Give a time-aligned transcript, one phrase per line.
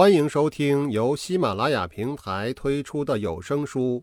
[0.00, 4.02] 欢迎收听由喜马拉雅平台推出的有声书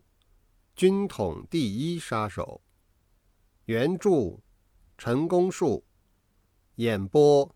[0.76, 2.62] 军统第一杀手》，
[3.64, 4.38] 原著
[4.96, 5.84] 陈功树，
[6.76, 7.52] 演播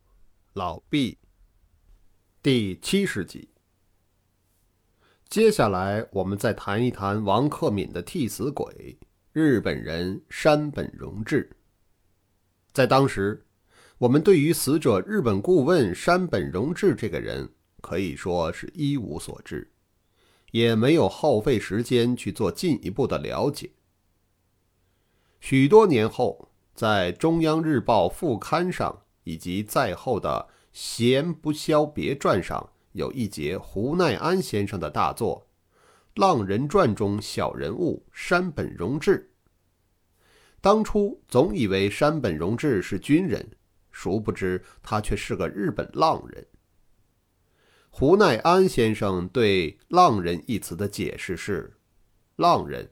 [0.55, 1.17] 老毕，
[2.43, 3.49] 第七十集。
[5.29, 8.99] 接下来，我们再谈一谈王克敏的替死鬼——
[9.33, 11.49] 日本人山本荣治。
[12.73, 13.47] 在当时，
[13.99, 17.49] 我们对于死者日本顾问山本荣治这个人。
[17.83, 19.71] 可以说是一无所知，
[20.53, 23.73] 也没有耗费时间去做进一步的了解。
[25.41, 35.49] 许多年后，在中央日报副刊上以及在后的《闲不消别传》上，有一节胡奈安先生的大作
[36.21, 39.31] 《浪人传》中小人物山本荣治。
[40.61, 43.51] 当初总以为山本荣治是军人，
[43.91, 46.47] 殊不知他却是个日本浪人。
[47.95, 51.77] 胡奈安先生对“浪人”一词的解释是
[52.37, 52.91] ：“浪人”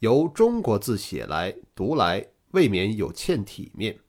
[0.00, 4.00] 由中国字写来读来，未免有欠体面。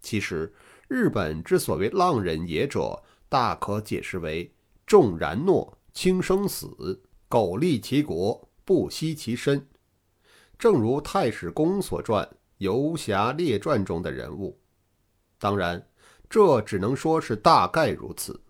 [0.00, 0.50] 其实，
[0.88, 4.50] 日本之所谓“浪人”也者，大可解释为
[4.86, 9.68] 重然诺、轻生死、苟利其国、不惜其身。
[10.58, 12.24] 正如太史公所传
[12.56, 14.58] 《游侠列传》中的人物。
[15.38, 15.86] 当然，
[16.30, 18.40] 这只能说是大概如此。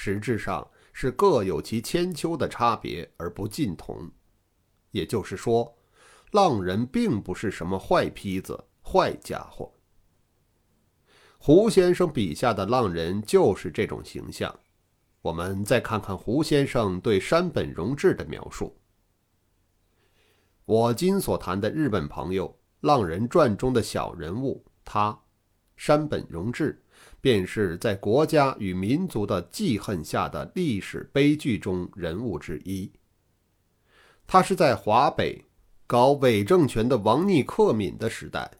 [0.00, 4.08] 实质上是各有其千秋的差别而不尽同，
[4.92, 5.76] 也就是说，
[6.30, 9.74] 浪人并不是什么坏坯子、坏家伙。
[11.36, 14.56] 胡先生笔下的浪人就是这种形象。
[15.20, 18.78] 我们再看看胡先生对山本荣治的描述。
[20.64, 22.48] 我今所谈的日本朋友，
[22.86, 25.18] 《浪人传》中的小人物，他，
[25.76, 26.84] 山本荣治。
[27.20, 32.90] 便是在国家与民族的记恨下的历史悲剧中人物之一。
[34.26, 35.44] 他是在华北
[35.86, 38.50] 搞伪政权的王逆克敏的时代，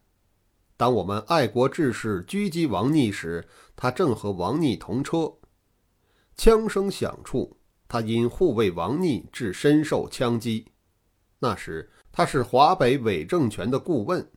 [0.76, 3.46] 当我们爱国志士狙击王逆时，
[3.76, 5.32] 他正和王逆同车。
[6.36, 7.56] 枪声响处，
[7.86, 10.66] 他因护卫王逆致身受枪击。
[11.38, 14.28] 那时他是华北伪政权的顾问，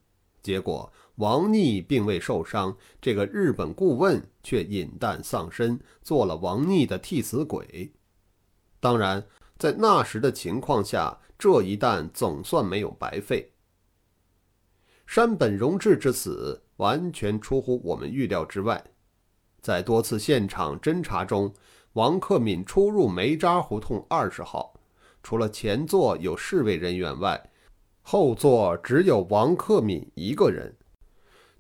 [0.44, 0.92] 结果。
[1.16, 7.92] 王逆并未受伤，这个日本顾问却饮弹丧身，做了王逆的替死鬼。
[8.80, 9.24] 当然，
[9.58, 13.54] 在那时的情况下，这一弹总算没有白费。
[15.06, 18.84] 山本荣治之死完全出乎我们预料之外。
[19.62, 21.54] 在多次现场侦查中，
[21.94, 24.74] 王克敏出入梅渣胡同二十号，
[25.22, 27.52] 除了前座有侍卫人员外，
[28.02, 30.76] 后座只有王克敏一个人。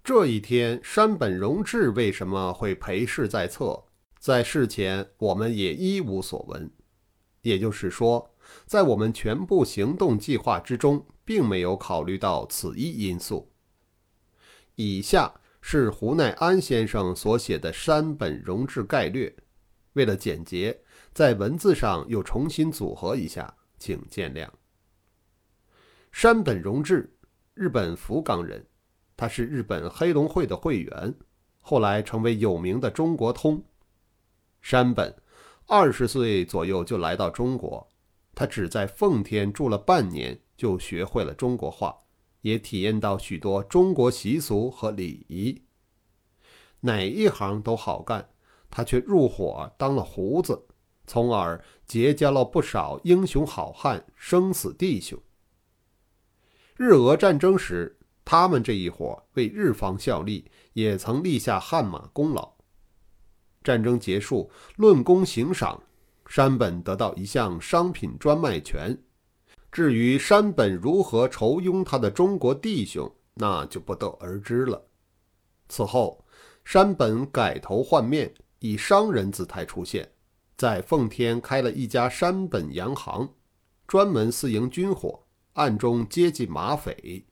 [0.03, 3.85] 这一天，山本荣治为什么会陪侍在侧？
[4.19, 6.71] 在事前，我们也一无所闻。
[7.43, 8.33] 也就是说，
[8.65, 13.51] 在我们全部行动计划之中，并没有考虑到此一因素。
[14.73, 19.31] 以下是胡奈安先生所写的山本荣治概略，
[19.93, 20.81] 为了简洁，
[21.13, 24.49] 在文字上又重新组合一下，请见谅。
[26.11, 27.15] 山本荣治，
[27.53, 28.65] 日本福冈人。
[29.21, 31.13] 他是日本黑龙会的会员，
[31.59, 33.63] 后来成为有名的中国通。
[34.61, 35.15] 山本
[35.67, 37.87] 二十岁左右就来到中国，
[38.33, 41.95] 他只在奉天住了半年，就学会了中国话，
[42.41, 45.61] 也体验到许多中国习俗和礼仪。
[46.79, 48.27] 哪一行都好干，
[48.71, 50.65] 他却入伙当了胡子，
[51.05, 55.19] 从而结交了不少英雄好汉、生死弟兄。
[56.75, 57.99] 日俄战争时。
[58.23, 62.53] 他们这一伙为日方效力，也曾立下汗马功劳。
[63.63, 65.81] 战争结束，论功行赏，
[66.25, 68.97] 山本得到一项商品专卖权。
[69.71, 74.87] 至于山本如何酬拥他的中国弟兄，那就不得而知了。
[75.69, 76.25] 此后，
[76.65, 80.11] 山本改头换面，以商人姿态出现，
[80.57, 83.33] 在奉天开了一家山本洋行，
[83.87, 87.25] 专门私营军火，暗中接济马匪。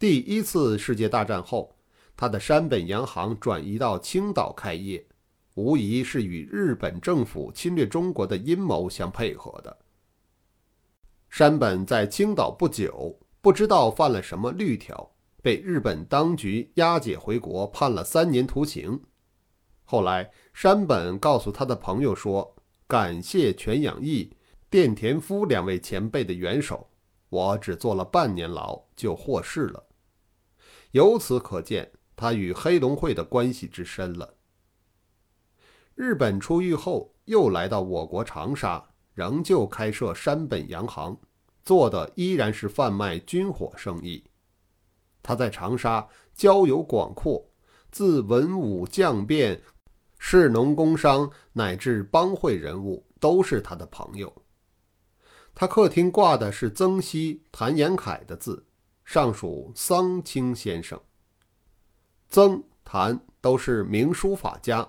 [0.00, 1.76] 第一次世界大战后，
[2.16, 5.06] 他的山本洋行转移到青岛开业，
[5.56, 9.76] 无疑是与日本政府侵略中国的阴谋相配合的。
[11.28, 15.12] 山本在青岛不久，不知道犯了什么律条，
[15.42, 19.02] 被日本当局押解回国，判了三年徒刑。
[19.84, 22.56] 后来，山本告诉他的朋友说
[22.88, 24.34] ：“感谢全养义、
[24.70, 26.88] 电田夫两位前辈的援手，
[27.28, 29.88] 我只坐了半年牢就获释了。”
[30.92, 34.34] 由此可见，他与黑龙会的关系之深了。
[35.94, 38.82] 日本出狱后，又来到我国长沙，
[39.14, 41.16] 仍旧开设山本洋行，
[41.62, 44.24] 做的依然是贩卖军火生意。
[45.22, 47.50] 他在长沙交友广阔，
[47.90, 49.62] 自文武将变、
[50.18, 54.34] 士农工商乃至帮会人物都是他的朋友。
[55.54, 58.66] 他客厅挂的是曾熙、谭延闿的字，
[59.12, 60.96] 尚属桑青先生。
[62.28, 64.88] 曾、谭都是名书法家，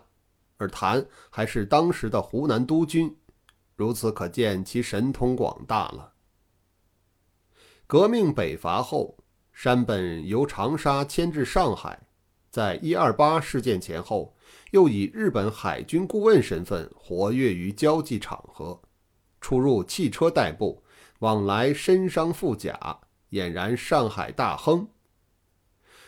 [0.57, 3.17] 而谭还是当时的湖南督军，
[3.75, 6.13] 如此可见其神通广大了。
[7.87, 9.17] 革命北伐后。
[9.51, 12.07] 山本由长沙迁至上海，
[12.51, 14.35] 在一二八事件前后，
[14.69, 18.79] 又以日本海军顾问身份活跃于交际场合，
[19.41, 20.83] 出入汽车代步，
[21.19, 24.87] 往来身伤富甲，俨然上海大亨。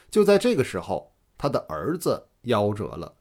[0.09, 3.17] 就在这个时候，他的儿子夭折了，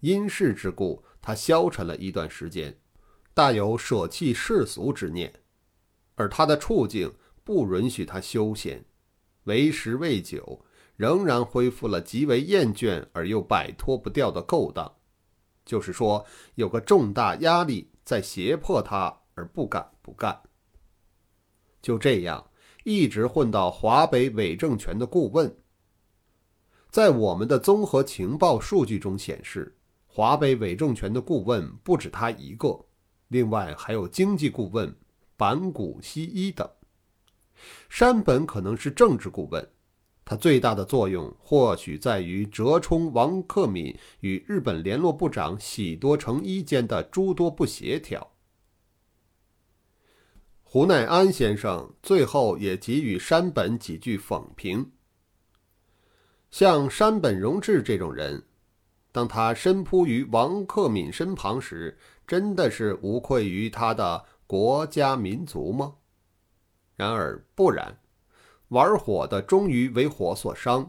[0.00, 2.76] 因事之故，他消沉了一段时间，
[3.34, 5.32] 大有舍弃世俗之念，
[6.14, 8.84] 而他的处境不允许他休闲。
[9.44, 10.64] 为时未久，
[10.96, 14.96] 仍然恢复了极为厌倦而又摆脱不掉的勾当，
[15.64, 16.24] 就是说，
[16.54, 20.42] 有个重大压力在胁迫他而不敢不干。
[21.80, 22.50] 就这样，
[22.84, 25.56] 一直混到华北伪政权的顾问。
[26.90, 29.76] 在我们的综合情报数据中显示，
[30.06, 32.84] 华北伪政权的顾问不止他一个，
[33.28, 34.94] 另外还有经济顾问
[35.36, 36.68] 板谷西一等。
[37.88, 39.66] 山本可能是政治顾问，
[40.24, 48.31] 他最大的作用或许在于折冲王克敏与日本联络部长喜多诚一间的诸多不协调。
[50.72, 54.90] 胡乃安先生最后也给予山本几句讽评：
[56.50, 58.42] 像山本荣治这种人，
[59.12, 65.96] 当他身扑于王克敏身旁时，真的是无愧于他的国家民族吗？
[66.96, 67.98] 然而不然，
[68.68, 70.88] 玩火的终于为火所伤。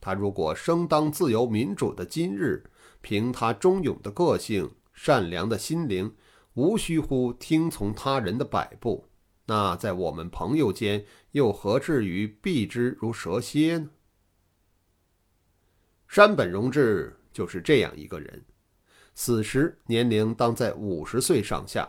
[0.00, 2.62] 他如果生当自由民主的今日，
[3.00, 6.14] 凭他忠勇的个性、善良的心灵，
[6.54, 9.08] 无需乎听从他人的摆布，
[9.46, 13.90] 那在我们朋友间又何至于避之如蛇蝎呢？
[16.08, 18.44] 山本荣治就是这样一个人，
[19.14, 21.88] 死时年龄当在五十岁上下。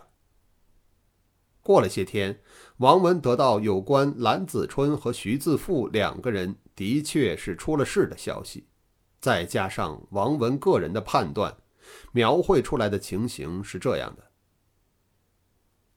[1.61, 2.39] 过了些天，
[2.77, 8.67] 王文得到有关蓝子春和徐自富两个人的确是出了事的消息，
[9.19, 11.57] 再加上王文个人的判断，
[12.11, 14.31] 描绘出来的情形是这样的：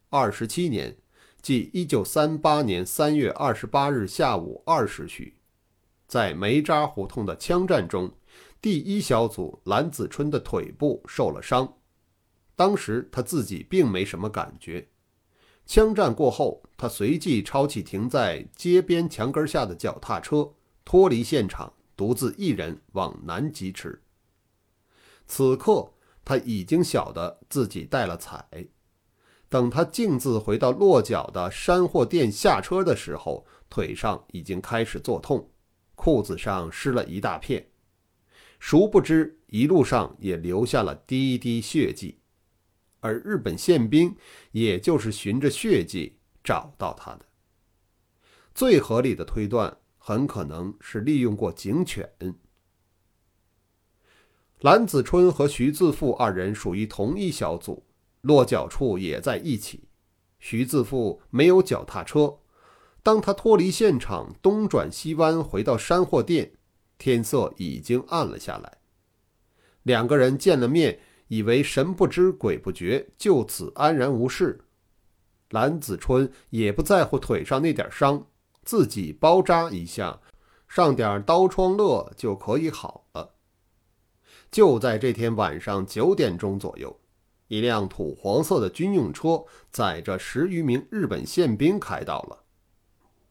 [0.08, 0.96] 二十七年，
[1.42, 5.38] 即一九三八年三月二十八日下午二时许，
[6.06, 8.12] 在梅渣胡同的枪战中，
[8.60, 11.78] 第一小组蓝子春的腿部受了伤，
[12.54, 14.88] 当时他自己并没什么感觉。
[15.64, 20.52] 枪战过后，他随即抄起停在街边墙根下的脚踏车，
[20.84, 24.02] 脱离现场，独自一人往南疾驰。
[25.26, 28.69] 此刻他已经晓得自己带了彩。
[29.50, 35.50] 等他径自回到落脚的山货店下车的时候，腿上已经开始作痛，
[35.97, 37.69] 裤子上湿了一大片，
[38.61, 42.20] 殊不知一路上也留下了滴滴血迹。
[43.00, 44.14] 而日本宪兵
[44.52, 47.27] 也就是循着血迹找到他的。
[48.55, 52.08] 最合理的推断，很可能是利用过警犬。
[54.60, 57.82] 蓝子春和徐自富二人属于同一小组，
[58.22, 59.89] 落脚处也在一起。
[60.39, 62.39] 徐自富没有脚踏车，
[63.03, 66.53] 当他脱离现场，东转西弯回到山货店，
[66.98, 68.79] 天色已经暗了下来。
[69.82, 71.00] 两个人见了面。
[71.31, 74.65] 以为神不知鬼不觉，就此安然无事。
[75.50, 78.27] 蓝子春也不在乎腿上那点伤，
[78.65, 80.20] 自己包扎一下，
[80.67, 83.36] 上点刀疮乐就可以好了。
[84.50, 86.99] 就在这天晚上九点钟左右，
[87.50, 92.44] 一辆土黄色的军用车载着十余名日本宪兵开到了。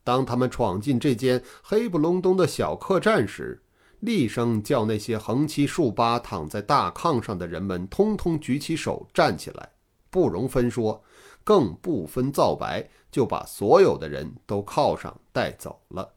[0.03, 3.63] 当他们闯进这间黑不隆咚的小客栈时，
[4.01, 9.69] 厉声叫那些横七竖八躺在大炕上的人们通通举起手站起来，
[10.09, 11.01] 不容分说，
[11.45, 16.15] 更不分皂白，就把所有的人都铐上带走了。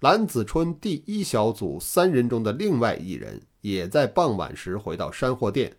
[0.00, 5.76] 蓝子春第一小组三人中的另外一人也在傍晚时回到山货店，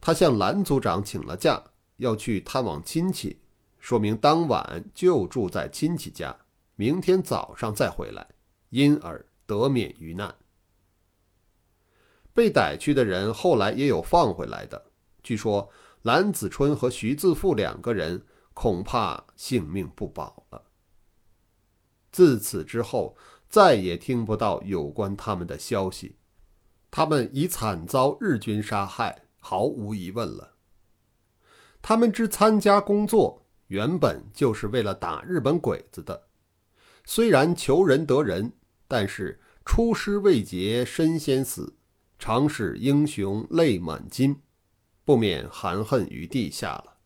[0.00, 1.62] 他向蓝组长请了假，
[1.96, 3.40] 要去探望亲戚，
[3.78, 6.36] 说明当晚就住在亲戚家，
[6.76, 8.26] 明天早上再回来，
[8.70, 9.26] 因而。
[9.44, 10.34] 得免于难。
[12.32, 14.82] 被逮去的人后来也有放回来的，
[15.22, 15.68] 据说
[16.02, 18.24] 蓝子春和徐自富两个人
[18.54, 20.62] 恐怕性命不保了。
[22.10, 23.14] 自此之后，
[23.50, 26.16] 再也听不到有关他们的消息。
[26.90, 30.54] 他们已惨遭日军杀害，毫无疑问了。
[31.82, 36.28] 他们之参加工作，原本就是为了打日本鬼子的。
[37.04, 38.52] 虽然求仁得仁，
[38.86, 41.74] 但是出师未捷身先死，
[42.20, 44.40] 常使英雄泪满襟，
[45.04, 46.98] 不免含恨于地下了。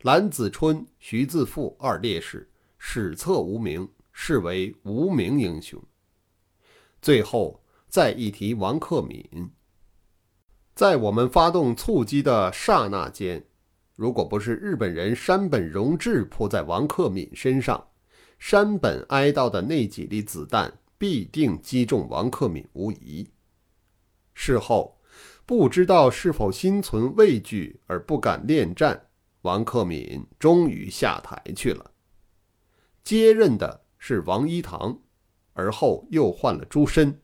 [0.00, 5.80] 蓝子春、徐自富二烈士，史册无名，视为无名英雄。
[7.00, 9.52] 最后再一提王克敏，
[10.82, 13.44] 在我们发动猝击的刹那间，
[13.94, 17.86] 如果不是日本人山本荣治扑在王克敏身上，
[18.40, 23.30] 山本哀悼的那几粒子弹必定击中王克敏无疑。
[24.34, 24.98] 事后，
[25.46, 29.06] 不知道是否心存畏惧而不敢恋战，
[29.42, 31.92] 王克敏终于下台去了。
[33.04, 34.98] 接任的是王一堂，
[35.52, 37.20] 而后又换了朱深。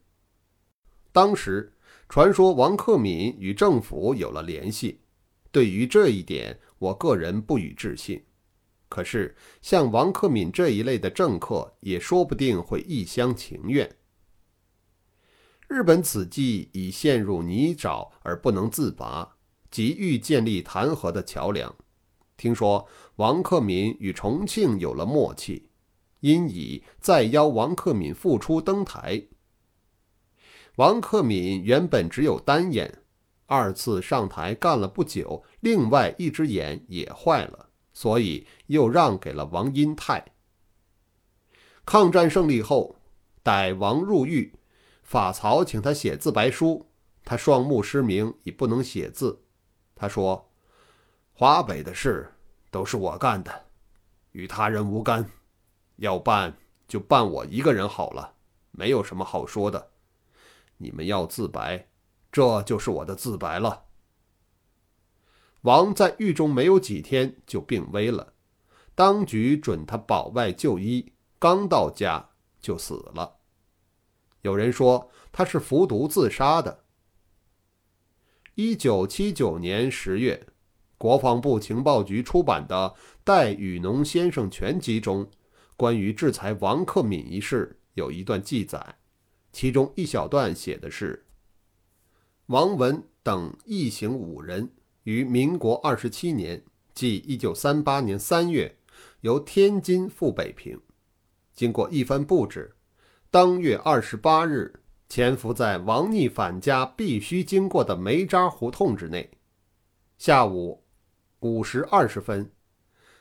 [1.11, 1.73] 当时
[2.09, 5.03] 传说王克敏与政府有了联系，
[5.53, 8.25] 对于这一点，我个人不予置信。
[8.89, 13.97] 可是，像王克敏这一类的政客，也说不定会一厢情愿。
[15.69, 19.37] 日本此际已陷入泥沼而不能自拔，
[19.71, 21.75] 急欲建立谈和的桥梁。
[22.39, 25.69] 听说王克敏与重庆有了默契，
[26.21, 29.23] 因以再邀王克敏复出登台。
[30.79, 33.03] 王克敏原本只有单眼，
[33.47, 37.69] 二次上台干了不久，另外一只眼也坏了。
[37.93, 40.25] 所以又让给了王英泰。
[41.85, 42.95] 抗战胜利后，
[43.43, 44.55] 逮王入狱，
[45.03, 46.87] 法曹请他写自白书，
[47.25, 49.43] 他双目失明，已不能写字。
[49.97, 50.49] 他说
[51.35, 52.33] ：“华北的事
[52.71, 53.67] 都是我干的，
[54.31, 55.29] 与他人无干，
[55.97, 56.57] 要办
[56.87, 58.35] 就办我一个人好了，
[58.71, 59.91] 没有什么好说的。
[60.79, 61.89] 你们要自白，
[62.33, 63.85] 这就是我的自白了。”
[65.63, 68.33] 王在狱中没有几天就病危了，
[68.95, 72.31] 当局准他保外就医，刚到家
[72.61, 73.39] 就死了。
[74.43, 76.85] 有人说他是服毒自杀的。
[78.55, 80.47] 一九七九年十月，
[80.97, 82.95] 国防部情报局出版的
[83.25, 85.29] 《戴雨农先生全集》中，
[85.77, 88.98] 关于制裁王克敏一事有一段记载，
[89.61, 91.27] 其中一小段写的是：
[92.47, 94.71] 王文等一行五人。
[95.03, 96.63] 于民国二十七年，
[96.95, 98.79] 即一九三八年三月，
[99.23, 100.81] 由天津赴北平。
[101.53, 102.73] 经过一番布置，
[103.33, 104.73] 当月二十八日，
[105.09, 109.29] 潜伏在王逆反家必须经过的梅渣胡同之内。
[110.19, 110.85] 下午
[111.41, 112.49] 五时二十分，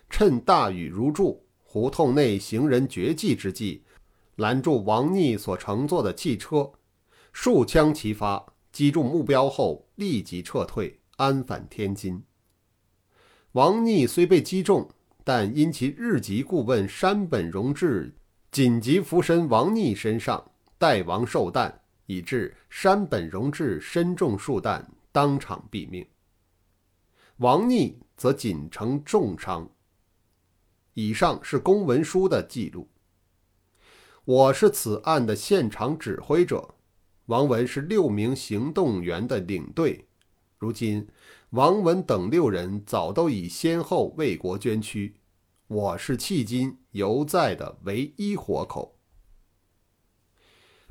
[0.08, 3.84] 趁大雨如注，胡同内行人绝迹之际，
[4.38, 6.72] 拦住王逆所乘坐的汽车，
[7.32, 11.00] 数枪齐发，击中目标后立即撤退。
[11.18, 12.22] 安返天津。
[13.54, 14.88] 王逆虽被击中，
[15.24, 18.16] 但因其日籍顾问山本荣治
[18.52, 26.06] 紧急扶身王逆身上，代王受弹，以致山本荣治身中数弹，当场毙命。
[27.38, 29.68] 王逆则仅承重伤。
[30.94, 32.88] 以上是公文书的记录。
[34.28, 36.76] 我是此案的现场指挥者，
[37.28, 40.10] 王文是六名行动员的领队。
[40.58, 41.08] 如今，
[41.52, 45.16] 王文等六人早都已先后为国捐躯，
[45.68, 48.98] 我是迄今犹在的唯一活口。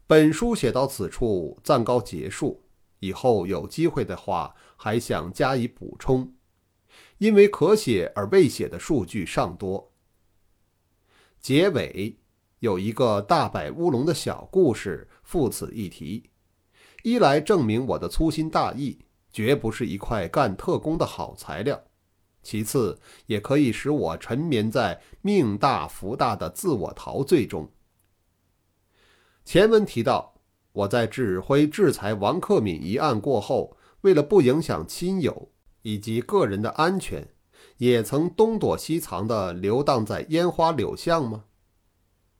[0.07, 2.65] 本书写到此处暂告结束，
[3.01, 6.33] 以后有机会的话还想加以补充，
[7.19, 9.93] 因为可写而未写的数据尚多。
[11.39, 12.19] 结尾
[12.67, 16.31] 有一个大摆乌龙的小故事，附此一提，
[17.05, 18.99] 一来证明我的粗心大意。
[19.31, 21.81] 绝不是一块干特工的好材料。
[22.43, 27.71] 其次，也可以使我沉眠在命大福大的自我陶醉中。
[29.45, 30.35] 前文提到，
[30.73, 35.51] 我在指挥制裁王克敏一案过后，为了不影响亲友
[35.83, 37.29] 以及个人的安全，
[37.77, 41.45] 也曾东躲西藏地游荡在烟花柳巷吗？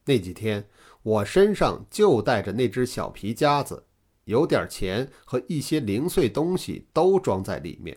[0.07, 0.67] 那几天，
[1.03, 3.85] 我身上就带着那只小皮夹子。
[4.25, 7.97] 有点钱和一些零碎东西都装在里面，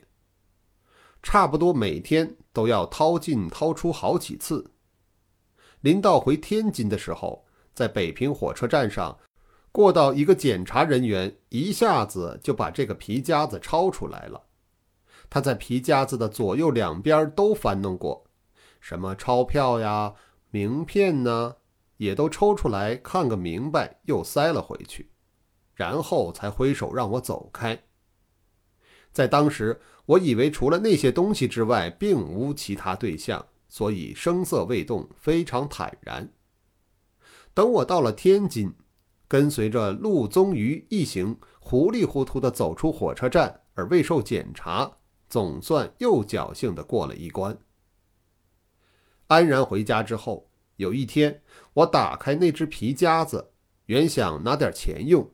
[1.23, 4.71] 差不多每天都要掏进掏出好几次。
[5.81, 9.17] 临到回天津的时候，在北平火车站上，
[9.71, 14.43] 过到一个检查人员，一下子就把这个皮夹子抄出来了，
[15.31, 18.27] 他在皮夹子的左右两边都翻弄过，
[18.79, 20.13] 什么钞票呀、
[20.51, 21.55] 名片呢，
[21.99, 25.11] 也都抽出来看个明白，又塞了回去，
[25.75, 27.77] 然后才挥手让我走开。
[29.11, 36.31] 在当时，我以为除了那些东西之外，并无其他对象，所以声色未动，非常坦然。
[37.53, 38.73] 等我到了天津，
[39.27, 44.89] 跟随着陆宗舆一行糊里糊涂地走出火车站，而未受检查，
[45.27, 47.57] 总算又侥幸地过了一关。
[49.27, 50.48] 安然回家之后，
[50.79, 51.41] 有一天
[51.73, 53.51] 我打开那只皮夹子，
[53.87, 55.29] 原想拿点钱用，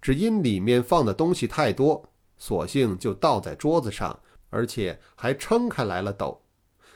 [0.00, 2.10] 只因里面放的东西太多。
[2.38, 6.42] 索性就倒在桌子上，而且还撑开来了抖，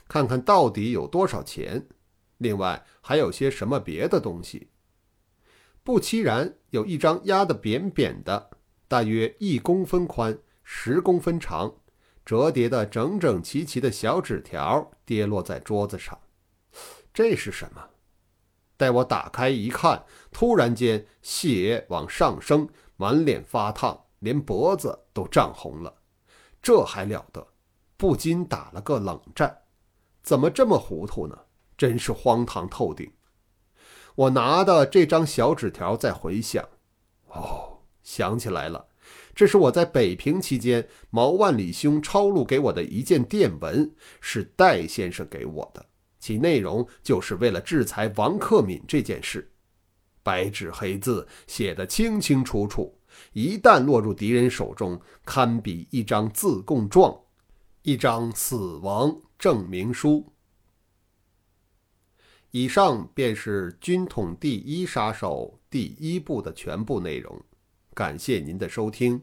[0.09, 1.87] 看看到底有多少钱。
[2.39, 4.71] 另外还有些什么别的东西。
[5.85, 8.51] 不期然，有一张压得扁扁的，
[8.89, 11.75] 大约一公分宽、十公分长、
[12.25, 16.19] 折叠的整整齐齐的小纸条跌落在桌子上。
[17.17, 17.83] 这是什么？
[18.77, 24.05] 待我打开一看，突然间血往上升，满脸发烫。
[24.19, 25.95] 连脖子都涨红了，
[26.61, 27.47] 这还了得！
[27.97, 29.63] 不禁打了个冷战。
[30.23, 31.39] 怎么这么糊涂呢？
[31.79, 33.11] 真是荒唐透顶！
[34.15, 36.69] 我拿的这张小纸条在回想，
[37.29, 38.89] 哦，想起来了，
[39.35, 45.87] 这是我在北平期间毛万里兄抄录给我的一件电文，是戴先生给我的，
[46.27, 49.49] 其内容就是为了制裁王克敏这件事，
[50.25, 52.99] 白纸黑字写得清清楚楚。
[53.33, 57.17] 一旦落入敌人手中，堪比一张自供状，
[57.83, 60.33] 一张死亡证明书。
[62.51, 67.41] 以上便是《军统第一杀手》第一部的全部内容。
[67.95, 69.23] 感谢您的收听。